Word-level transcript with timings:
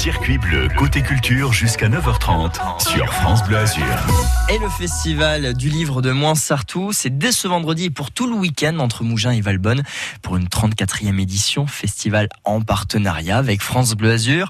circuit 0.00 0.38
bleu 0.38 0.66
côté 0.78 1.02
culture 1.02 1.52
jusqu'à 1.52 1.90
9h30 1.90 2.88
sur 2.88 3.12
France 3.12 3.44
Bleu 3.44 3.58
Azur. 3.58 3.84
Et 4.48 4.56
le 4.56 4.70
festival 4.70 5.52
du 5.52 5.68
livre 5.68 6.00
de 6.00 6.10
Moinsartou, 6.10 6.94
c'est 6.94 7.18
dès 7.18 7.32
ce 7.32 7.46
vendredi 7.46 7.84
et 7.84 7.90
pour 7.90 8.10
tout 8.10 8.26
le 8.26 8.34
week-end 8.34 8.78
entre 8.78 9.04
Mougins 9.04 9.32
et 9.32 9.42
Valbonne 9.42 9.82
pour 10.22 10.38
une 10.38 10.46
34e 10.46 11.20
édition, 11.20 11.66
festival 11.66 12.30
en 12.44 12.62
partenariat 12.62 13.36
avec 13.36 13.60
France 13.60 13.92
Bleu 13.92 14.12
Azur. 14.12 14.48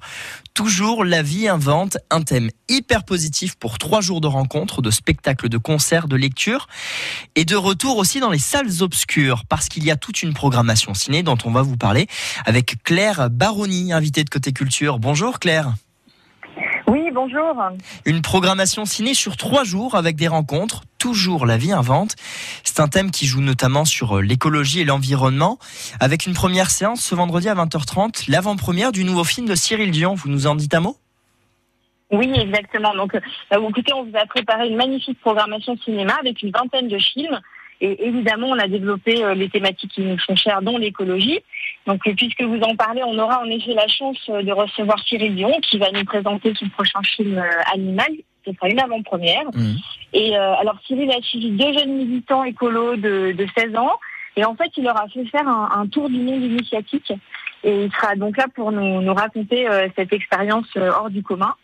Toujours, 0.54 1.04
la 1.04 1.22
vie 1.22 1.49
invente 1.49 1.96
un 2.10 2.22
thème 2.22 2.51
hyper 2.69 3.04
positif 3.04 3.54
pour 3.54 3.78
trois 3.78 4.01
jours 4.01 4.21
de 4.21 4.26
rencontres, 4.26 4.82
de 4.82 4.90
spectacles, 4.90 5.48
de 5.48 5.58
concerts, 5.58 6.06
de 6.06 6.17
lectures 6.17 6.67
et 7.35 7.44
de 7.44 7.56
retour 7.56 7.96
aussi 7.96 8.21
dans 8.21 8.30
les 8.30 8.38
salles 8.38 8.82
obscures 8.82 9.44
parce 9.48 9.69
qu'il 9.69 9.85
y 9.85 9.90
a 9.90 9.96
toute 9.96 10.22
une 10.22 10.35
programmation 10.35 10.92
ciné 10.92 11.22
dont 11.22 11.38
on 11.44 11.51
va 11.51 11.62
vous 11.62 11.76
parler 11.76 12.08
avec 12.44 12.82
Claire 12.85 13.30
Baroni, 13.30 13.92
invitée 13.92 14.22
de 14.22 14.28
Côté 14.28 14.53
Culture. 14.53 14.98
Bonjour 14.98 15.40
Claire. 15.41 15.72
Oui, 16.87 17.11
bonjour. 17.12 17.57
Une 18.05 18.21
programmation 18.21 18.85
ciné 18.85 19.15
sur 19.15 19.37
trois 19.37 19.65
jours 19.65 19.95
avec 19.95 20.17
des 20.17 20.29
rencontres, 20.29 20.83
toujours 20.98 21.47
la 21.47 21.57
vie 21.57 21.73
invente. 21.73 22.17
C'est 22.62 22.81
un 22.81 22.89
thème 22.89 23.11
qui 23.11 23.27
joue 23.27 23.41
notamment 23.41 23.84
sur 23.84 24.19
euh, 24.19 24.23
l'écologie 24.23 24.81
et 24.81 24.84
l'environnement, 24.84 25.59
avec 25.98 26.27
une 26.27 26.34
première 26.34 26.71
séance 26.71 27.01
ce 27.01 27.15
vendredi 27.15 27.48
à 27.48 27.55
20h30, 27.55 28.31
l'avant-première 28.31 28.93
du 28.93 29.05
nouveau 29.05 29.25
film 29.25 29.47
de 29.47 29.55
Cyril 29.55 29.91
Dion. 29.93 30.15
Vous 30.15 30.29
nous 30.29 30.47
en 30.47 30.55
dites 30.55 30.75
un 30.75 30.81
mot? 30.81 30.97
Oui, 32.11 32.31
exactement. 32.34 32.95
Donc, 32.95 33.15
euh, 33.15 33.69
écoutez, 33.69 33.93
on 33.95 34.05
vous 34.05 34.17
a 34.17 34.27
préparé 34.27 34.69
une 34.69 34.77
magnifique 34.77 35.20
programmation 35.20 35.77
cinéma 35.79 36.15
avec 36.20 36.43
une 36.43 36.51
vingtaine 36.51 36.89
de 36.89 36.98
films. 36.98 37.41
Et 37.81 38.07
évidemment, 38.07 38.48
on 38.48 38.59
a 38.59 38.69
développé 38.69 39.23
les 39.34 39.48
thématiques 39.48 39.93
qui 39.93 40.03
nous 40.03 40.19
sont 40.19 40.37
chères, 40.37 40.61
dont 40.61 40.77
l'écologie. 40.77 41.41
Donc, 41.87 42.07
euh, 42.07 42.15
puisque 42.16 42.43
vous 42.43 42.61
en 42.61 42.77
parlez, 42.77 43.02
on 43.05 43.19
aura 43.19 43.41
en 43.41 43.47
effet 43.47 43.75
la 43.75 43.89
chance 43.89 44.19
euh, 44.29 44.43
de 44.43 44.52
recevoir 44.52 44.98
Cyril 45.01 45.34
Dion, 45.34 45.52
qui 45.62 45.79
va 45.79 45.91
nous 45.91 46.05
présenter 46.05 46.53
son 46.55 46.69
prochain 46.69 47.01
film 47.03 47.43
Animal. 47.73 48.09
Ce 48.45 48.53
sera 48.53 48.69
une 48.69 48.80
avant-première. 48.80 49.45
Mmh. 49.53 49.77
Et 50.14 50.34
alors, 50.34 50.77
Cyril 50.86 51.11
a 51.11 51.20
suivi 51.23 51.51
deux 51.51 51.73
jeunes 51.75 51.95
militants 51.95 52.42
écolos 52.42 52.97
de, 52.97 53.33
de 53.33 53.47
16 53.56 53.77
ans. 53.77 53.98
Et 54.36 54.45
en 54.45 54.55
fait, 54.55 54.70
il 54.77 54.84
leur 54.84 54.97
a 54.97 55.06
fait 55.08 55.27
faire 55.27 55.47
un, 55.47 55.69
un, 55.75 55.86
tour 55.86 56.08
du 56.08 56.19
monde 56.19 56.42
initiatique. 56.42 57.12
Et 57.62 57.84
il 57.84 57.92
sera 57.92 58.17
donc 58.17 58.39
là 58.39 58.47
pour 58.55 58.73
nous, 58.73 59.03
nous 59.03 59.12
raconter 59.12 59.69
cette 59.95 60.12
expérience 60.14 60.67
hors 60.77 61.11
du 61.11 61.23
commun. 61.23 61.55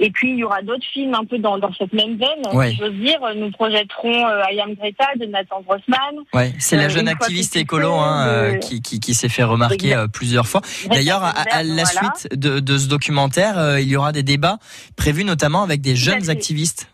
Et 0.00 0.10
puis, 0.10 0.30
il 0.30 0.38
y 0.38 0.44
aura 0.44 0.62
d'autres 0.62 0.86
films 0.92 1.14
un 1.14 1.24
peu 1.24 1.38
dans, 1.38 1.58
dans 1.58 1.72
cette 1.74 1.92
même 1.92 2.16
veine. 2.16 2.54
Ouais. 2.56 2.72
Je 2.72 2.84
veux 2.84 2.90
dire, 2.90 3.18
nous 3.34 3.50
projetterons 3.50 4.26
euh, 4.28 4.42
I 4.52 4.60
Am 4.60 4.74
Greta 4.74 5.06
de 5.16 5.26
Nathan 5.26 5.60
Grossman. 5.62 6.24
Ouais, 6.32 6.52
c'est 6.60 6.76
la 6.76 6.84
Euh, 6.84 6.88
jeune 6.88 7.08
activiste 7.08 7.56
écolo 7.56 7.92
hein, 7.94 8.28
euh, 8.28 8.52
le- 8.52 8.58
qui, 8.60 8.80
qui, 8.80 9.00
qui 9.00 9.14
s'est 9.14 9.28
fait 9.28 9.42
remarquer 9.42 9.94
euh, 9.96 10.06
plusieurs 10.06 10.46
fois. 10.46 10.60
D'ailleurs, 10.88 11.24
à, 11.24 11.30
à 11.50 11.62
la 11.64 11.82
Voilà. 11.82 12.12
suite 12.14 12.28
de, 12.38 12.60
de 12.60 12.78
ce 12.78 12.88
documentaire, 12.88 13.58
euh, 13.58 13.80
il 13.80 13.88
y 13.88 13.96
aura 13.96 14.12
des 14.12 14.22
débats 14.22 14.58
prévus 14.96 15.24
notamment 15.24 15.62
avec 15.64 15.80
des 15.80 15.96
jeunes 15.96 16.30
activistes. 16.30 16.88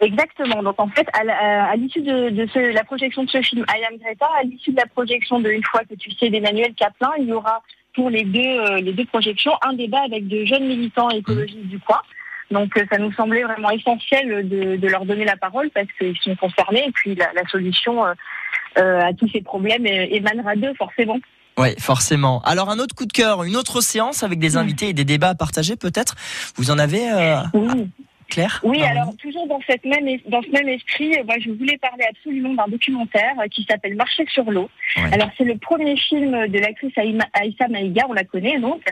Exactement. 0.00 0.62
Donc 0.62 0.78
en 0.78 0.88
fait, 0.88 1.06
à, 1.14 1.74
l'issue 1.76 2.02
de, 2.02 2.28
de 2.28 2.46
ce- 2.52 2.72
la 2.74 2.84
projection 2.84 3.24
de 3.24 3.30
ce 3.30 3.40
film 3.40 3.64
I 3.70 3.82
Am 3.90 3.96
Greta, 3.98 4.26
à 4.38 4.42
l'issue 4.44 4.70
de 4.72 4.76
la 4.76 4.86
projection 4.86 5.40
de 5.40 5.48
Une 5.48 5.64
fois 5.64 5.80
que 5.88 5.94
tu 5.94 6.10
sais 6.12 6.28
d'Emmanuel 6.28 6.74
Kaplan, 6.74 7.08
il 7.18 7.28
y 7.28 7.32
aura 7.32 7.62
pour 7.96 8.08
les 8.10 8.22
deux, 8.22 8.40
euh, 8.40 8.76
les 8.76 8.92
deux 8.92 9.06
projections 9.06 9.52
un 9.62 9.72
débat 9.72 10.02
avec 10.04 10.28
de 10.28 10.44
jeunes 10.44 10.68
militants 10.68 11.10
écologistes 11.10 11.66
du 11.66 11.80
coin. 11.80 12.00
Donc 12.52 12.76
euh, 12.76 12.84
ça 12.92 12.98
nous 12.98 13.12
semblait 13.14 13.42
vraiment 13.42 13.70
essentiel 13.70 14.48
de, 14.48 14.76
de 14.76 14.88
leur 14.88 15.04
donner 15.04 15.24
la 15.24 15.36
parole 15.36 15.70
parce 15.74 15.88
qu'ils 15.98 16.16
sont 16.18 16.36
concernés 16.36 16.84
et 16.86 16.92
puis 16.92 17.16
la, 17.16 17.32
la 17.34 17.44
solution 17.48 18.04
euh, 18.06 19.00
à 19.00 19.12
tous 19.14 19.28
ces 19.32 19.40
problèmes 19.40 19.86
émanera 19.86 20.54
d'eux 20.54 20.74
forcément. 20.78 21.18
Oui, 21.58 21.68
forcément. 21.80 22.42
Alors 22.42 22.68
un 22.68 22.78
autre 22.78 22.94
coup 22.94 23.06
de 23.06 23.12
cœur, 23.12 23.42
une 23.44 23.56
autre 23.56 23.80
séance 23.80 24.22
avec 24.22 24.38
des 24.38 24.58
invités 24.58 24.90
et 24.90 24.92
des 24.92 25.04
débats 25.04 25.30
à 25.30 25.34
partager 25.34 25.74
peut-être? 25.74 26.14
Vous 26.56 26.70
en 26.70 26.78
avez, 26.78 27.10
euh, 27.10 27.36
Oui. 27.54 27.88
Claire 28.28 28.60
Oui, 28.64 28.82
alors 28.82 29.14
toujours 29.16 29.46
dans 29.46 29.60
cette 29.66 29.84
même 29.84 30.08
dans 30.26 30.42
ce 30.42 30.50
même 30.50 30.68
esprit, 30.68 31.14
euh, 31.16 31.24
moi 31.24 31.36
je 31.40 31.50
voulais 31.50 31.78
parler 31.78 32.04
absolument 32.10 32.54
d'un 32.54 32.68
documentaire 32.68 33.34
euh, 33.40 33.46
qui 33.48 33.64
s'appelle 33.68 33.94
Marcher 33.94 34.24
sur 34.28 34.50
l'eau. 34.50 34.68
Ouais. 34.96 35.12
Alors 35.12 35.30
c'est 35.36 35.44
le 35.44 35.56
premier 35.56 35.96
film 35.96 36.46
de 36.48 36.58
l'actrice 36.58 36.92
Aïssa 37.32 37.68
Maïga, 37.68 38.04
on 38.08 38.12
la 38.12 38.24
connaît 38.24 38.58
donc, 38.58 38.82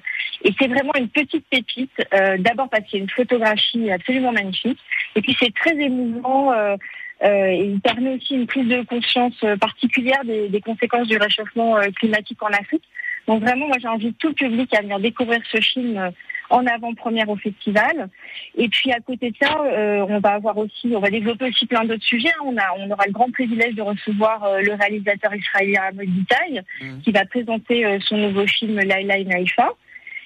et 0.44 0.52
c'est 0.58 0.68
vraiment 0.68 0.94
une 0.96 1.08
petite 1.08 1.46
pépite. 1.48 1.90
euh, 2.14 2.36
D'abord 2.38 2.68
parce 2.68 2.84
qu'il 2.84 2.98
y 2.98 3.02
a 3.02 3.04
une 3.04 3.10
photographie 3.10 3.90
absolument 3.90 4.32
magnifique, 4.32 4.78
et 5.16 5.20
puis 5.20 5.36
c'est 5.38 5.54
très 5.54 5.74
émouvant. 5.76 6.52
euh, 6.52 6.76
euh, 7.22 7.46
et 7.46 7.64
il 7.66 7.80
permet 7.80 8.16
aussi 8.16 8.34
une 8.34 8.46
prise 8.46 8.66
de 8.68 8.82
conscience 8.82 9.34
euh, 9.44 9.56
particulière 9.56 10.22
des, 10.24 10.48
des 10.48 10.60
conséquences 10.60 11.06
du 11.06 11.16
réchauffement 11.16 11.76
euh, 11.78 11.86
climatique 11.96 12.42
en 12.42 12.48
Afrique. 12.48 12.82
Donc 13.28 13.40
vraiment, 13.40 13.68
moi 13.68 13.76
j'invite 13.80 14.18
tout 14.18 14.28
le 14.28 14.34
public 14.34 14.74
à 14.74 14.82
venir 14.82 14.98
découvrir 14.98 15.40
ce 15.50 15.58
film 15.60 15.96
euh, 15.96 16.10
en 16.50 16.66
avant-première 16.66 17.28
au 17.28 17.36
festival. 17.36 18.08
Et 18.56 18.68
puis 18.68 18.92
à 18.92 19.00
côté 19.00 19.30
de 19.30 19.36
ça, 19.40 19.56
euh, 19.64 20.04
on 20.08 20.18
va 20.20 20.30
avoir 20.30 20.56
aussi, 20.58 20.92
on 20.94 21.00
va 21.00 21.10
développer 21.10 21.46
aussi 21.46 21.66
plein 21.66 21.84
d'autres 21.84 22.04
sujets. 22.04 22.28
hein. 22.30 22.44
On 22.44 22.56
a, 22.56 22.64
on 22.78 22.90
aura 22.90 23.04
le 23.06 23.12
grand 23.12 23.30
privilège 23.30 23.74
de 23.74 23.82
recevoir 23.82 24.44
euh, 24.44 24.60
le 24.60 24.74
réalisateur 24.74 25.34
israélien 25.34 25.82
Amos 25.88 26.04
Ditaï, 26.06 26.62
Mhm. 26.80 27.00
qui 27.02 27.12
va 27.12 27.24
présenter 27.24 27.84
euh, 27.86 27.98
son 28.00 28.16
nouveau 28.18 28.46
film 28.46 28.78
Laila 28.78 29.18
et 29.18 29.24
Naïfa. 29.24 29.70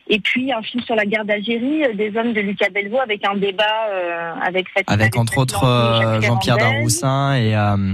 Et 0.09 0.21
puis 0.21 0.53
un 0.53 0.63
film 0.63 0.83
sur 0.85 0.95
la 0.95 1.05
guerre 1.05 1.25
d'Algérie, 1.25 1.85
euh, 1.85 1.95
des 1.95 2.13
hommes 2.19 2.33
de 2.33 2.41
Lucas 2.41 2.71
Delvaux, 2.75 3.01
avec 3.01 3.27
un 3.27 3.37
débat 3.37 3.65
euh, 3.91 4.33
avec 4.43 4.67
Fatima 4.73 4.93
Avec 4.95 5.17
entre 5.17 5.39
autres 5.39 5.65
euh, 5.65 6.21
Jean-Pierre 6.23 6.57
Darroussin 6.57 7.35
et, 7.35 7.55
euh, 7.55 7.93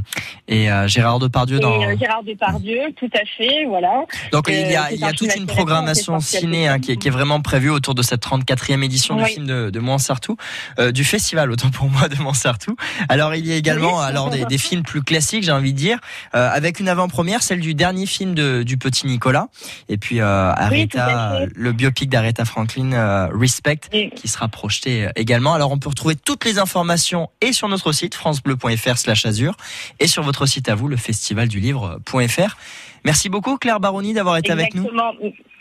et 0.48 0.70
euh, 0.70 0.86
Gérard 0.86 1.18
Depardieu 1.18 1.56
Et 1.56 1.60
dans. 1.60 1.80
Gérard 1.96 2.22
Depardieu, 2.24 2.80
tout 2.96 3.10
à 3.14 3.24
fait, 3.36 3.64
voilà. 3.66 4.04
Donc 4.32 4.46
il 4.48 4.54
y 4.70 4.76
a, 4.76 4.92
il 4.92 4.98
y 5.00 5.04
a 5.04 5.08
un 5.08 5.12
toute 5.12 5.34
une 5.34 5.46
programmation 5.46 6.20
ciné 6.20 6.68
hein, 6.68 6.78
qui, 6.78 6.92
est, 6.92 6.96
qui 6.96 7.08
est 7.08 7.10
vraiment 7.10 7.40
prévue 7.40 7.70
autour 7.70 7.94
de 7.94 8.02
cette 8.02 8.22
34e 8.24 8.82
édition 8.84 9.16
du 9.16 9.24
film 9.24 9.46
de, 9.46 9.70
de 9.70 9.80
Montsertou, 9.80 10.36
euh, 10.78 10.92
du 10.92 11.04
festival 11.04 11.50
autant 11.50 11.70
pour 11.70 11.88
moi 11.88 12.08
de 12.08 12.16
Montsertou. 12.22 12.76
Alors 13.08 13.34
il 13.34 13.46
y 13.46 13.52
a 13.52 13.56
également 13.56 13.98
Oui. 13.98 14.04
alors 14.06 14.30
des, 14.30 14.44
des 14.44 14.58
films 14.58 14.82
plus 14.82 15.02
classiques, 15.02 15.44
j'ai 15.44 15.52
envie 15.52 15.72
de 15.72 15.78
dire, 15.78 15.98
euh, 16.34 16.48
avec 16.52 16.78
une 16.80 16.88
avant-première, 16.88 17.42
celle 17.42 17.60
du 17.60 17.74
dernier 17.74 18.06
film 18.06 18.34
de, 18.34 18.62
du 18.62 18.78
petit 18.78 19.06
Nicolas, 19.06 19.48
et 19.88 19.96
puis 19.96 20.20
euh, 20.20 20.52
Oui, 20.70 20.88
fait. 20.90 21.48
le 21.54 21.72
biopic 21.72 22.03
d'Aretha 22.08 22.44
Franklin, 22.44 22.92
euh, 22.92 23.28
Respect, 23.32 23.80
qui 24.14 24.28
sera 24.28 24.48
projeté 24.48 25.06
euh, 25.06 25.10
également. 25.16 25.54
Alors 25.54 25.72
on 25.72 25.78
peut 25.78 25.88
retrouver 25.88 26.16
toutes 26.16 26.44
les 26.44 26.58
informations 26.58 27.30
et 27.40 27.52
sur 27.52 27.68
notre 27.68 27.92
site 27.92 28.14
francebleu.fr/azur 28.14 29.56
et 30.00 30.06
sur 30.06 30.22
votre 30.22 30.46
site 30.46 30.68
à 30.68 30.74
vous, 30.74 30.88
le 30.88 30.96
festivaldulivre.fr. 30.96 32.56
Merci 33.04 33.28
beaucoup 33.28 33.56
Claire 33.58 33.80
Baroni 33.80 34.14
d'avoir 34.14 34.36
été 34.36 34.50
avec 34.50 34.74
nous. 34.74 34.88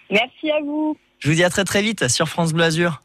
Merci 0.10 0.52
à 0.52 0.62
vous. 0.62 0.98
Je 1.20 1.30
vous 1.30 1.36
dis 1.36 1.44
à 1.44 1.50
très 1.50 1.64
très 1.64 1.82
vite 1.82 2.08
sur 2.10 2.28
France 2.28 2.54
Bleu 2.54 2.64
Azur. 2.64 3.02